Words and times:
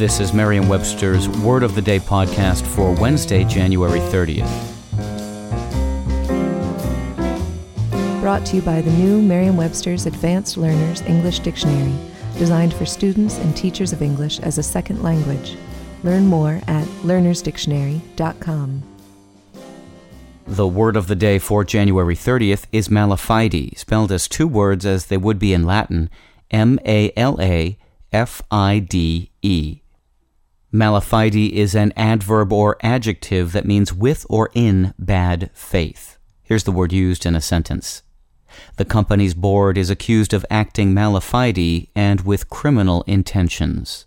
This 0.00 0.18
is 0.18 0.32
Merriam 0.32 0.66
Webster's 0.66 1.28
Word 1.28 1.62
of 1.62 1.74
the 1.74 1.82
Day 1.82 1.98
podcast 1.98 2.62
for 2.62 2.90
Wednesday, 2.94 3.44
January 3.44 3.98
30th. 3.98 4.48
Brought 8.22 8.46
to 8.46 8.56
you 8.56 8.62
by 8.62 8.80
the 8.80 8.92
new 8.92 9.20
Merriam 9.20 9.58
Webster's 9.58 10.06
Advanced 10.06 10.56
Learners 10.56 11.02
English 11.02 11.40
Dictionary, 11.40 11.92
designed 12.38 12.72
for 12.72 12.86
students 12.86 13.36
and 13.40 13.54
teachers 13.54 13.92
of 13.92 14.00
English 14.00 14.40
as 14.40 14.56
a 14.56 14.62
second 14.62 15.02
language. 15.02 15.58
Learn 16.02 16.24
more 16.24 16.62
at 16.66 16.86
learnersdictionary.com. 17.02 18.82
The 20.46 20.66
word 20.66 20.96
of 20.96 21.08
the 21.08 21.14
day 21.14 21.38
for 21.38 21.62
January 21.62 22.16
30th 22.16 22.64
is 22.72 22.90
mala 22.90 23.18
fide, 23.18 23.76
spelled 23.76 24.12
as 24.12 24.28
two 24.28 24.48
words 24.48 24.86
as 24.86 25.04
they 25.04 25.18
would 25.18 25.38
be 25.38 25.52
in 25.52 25.66
Latin 25.66 26.08
M 26.50 26.78
A 26.86 27.12
L 27.18 27.38
A 27.38 27.76
F 28.10 28.40
I 28.50 28.78
D 28.78 29.30
E. 29.42 29.79
Mala 30.72 31.00
fide 31.00 31.34
is 31.34 31.74
an 31.74 31.92
adverb 31.96 32.52
or 32.52 32.76
adjective 32.80 33.50
that 33.50 33.66
means 33.66 33.92
with 33.92 34.24
or 34.30 34.50
in 34.54 34.94
bad 35.00 35.50
faith. 35.52 36.16
Here's 36.44 36.62
the 36.62 36.70
word 36.70 36.92
used 36.92 37.26
in 37.26 37.34
a 37.34 37.40
sentence. 37.40 38.04
The 38.76 38.84
company's 38.84 39.34
board 39.34 39.76
is 39.76 39.90
accused 39.90 40.32
of 40.32 40.46
acting 40.48 40.94
mala 40.94 41.22
fide 41.22 41.88
and 41.96 42.20
with 42.20 42.48
criminal 42.48 43.02
intentions. 43.08 44.06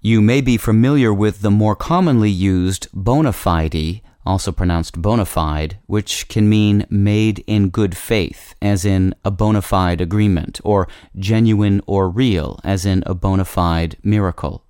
You 0.00 0.20
may 0.20 0.40
be 0.40 0.56
familiar 0.56 1.12
with 1.12 1.40
the 1.40 1.50
more 1.50 1.74
commonly 1.74 2.30
used 2.30 2.86
bona 2.94 3.32
fide, 3.32 4.00
also 4.24 4.52
pronounced 4.52 5.02
bona 5.02 5.24
fide, 5.24 5.78
which 5.86 6.28
can 6.28 6.48
mean 6.48 6.86
made 6.88 7.40
in 7.48 7.70
good 7.70 7.96
faith, 7.96 8.54
as 8.62 8.84
in 8.84 9.12
a 9.24 9.32
bona 9.32 9.60
fide 9.60 10.00
agreement, 10.00 10.60
or 10.62 10.86
genuine 11.16 11.80
or 11.88 12.08
real, 12.08 12.60
as 12.62 12.86
in 12.86 13.02
a 13.06 13.14
bona 13.14 13.44
fide 13.44 13.96
miracle. 14.04 14.64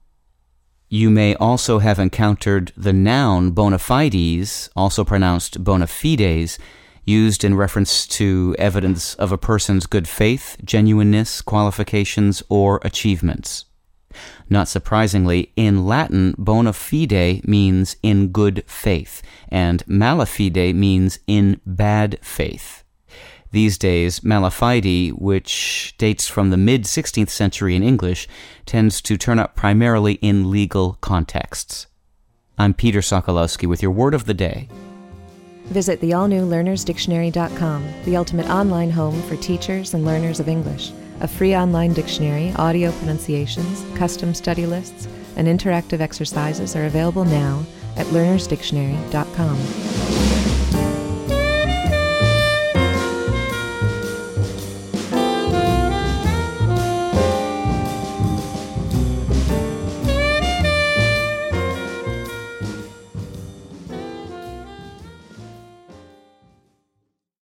You 0.90 1.10
may 1.10 1.34
also 1.34 1.80
have 1.80 1.98
encountered 1.98 2.72
the 2.74 2.94
noun 2.94 3.50
bona 3.50 3.78
fides, 3.78 4.70
also 4.74 5.04
pronounced 5.04 5.62
bona 5.62 5.86
fides, 5.86 6.58
used 7.04 7.44
in 7.44 7.54
reference 7.54 8.06
to 8.06 8.56
evidence 8.58 9.14
of 9.16 9.30
a 9.30 9.38
person's 9.38 9.86
good 9.86 10.08
faith, 10.08 10.56
genuineness, 10.64 11.42
qualifications, 11.42 12.42
or 12.48 12.80
achievements. 12.82 13.66
Not 14.48 14.68
surprisingly, 14.68 15.52
in 15.56 15.86
Latin, 15.86 16.34
bona 16.38 16.72
fide 16.72 17.46
means 17.46 17.96
in 18.02 18.28
good 18.28 18.64
faith, 18.66 19.22
and 19.50 19.86
mala 19.86 20.24
fide 20.24 20.74
means 20.74 21.18
in 21.26 21.60
bad 21.66 22.18
faith. 22.22 22.82
These 23.50 23.78
days, 23.78 24.22
mala 24.22 24.50
fide, 24.50 25.12
which 25.12 25.94
dates 25.96 26.28
from 26.28 26.50
the 26.50 26.58
mid 26.58 26.84
16th 26.84 27.30
century 27.30 27.74
in 27.74 27.82
English, 27.82 28.28
tends 28.66 29.00
to 29.02 29.16
turn 29.16 29.38
up 29.38 29.56
primarily 29.56 30.14
in 30.14 30.50
legal 30.50 30.98
contexts. 31.00 31.86
I'm 32.58 32.74
Peter 32.74 33.00
Sokolowski 33.00 33.66
with 33.66 33.82
your 33.82 33.92
word 33.92 34.12
of 34.12 34.26
the 34.26 34.34
day. 34.34 34.68
Visit 35.66 36.00
the 36.00 36.12
all 36.12 36.28
new 36.28 36.46
learnersdictionary.com, 36.46 37.88
the 38.04 38.16
ultimate 38.16 38.50
online 38.50 38.90
home 38.90 39.20
for 39.22 39.36
teachers 39.36 39.94
and 39.94 40.04
learners 40.04 40.40
of 40.40 40.48
English. 40.48 40.92
A 41.20 41.28
free 41.28 41.56
online 41.56 41.94
dictionary, 41.94 42.52
audio 42.56 42.92
pronunciations, 42.92 43.84
custom 43.96 44.34
study 44.34 44.66
lists, 44.66 45.08
and 45.36 45.48
interactive 45.48 46.00
exercises 46.00 46.76
are 46.76 46.86
available 46.86 47.24
now 47.24 47.64
at 47.96 48.06
learnersdictionary.com. 48.06 50.37